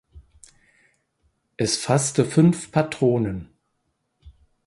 Es 1.57 1.77
fasste 1.77 2.25
fünf 2.25 2.71
Patronen. 2.71 3.49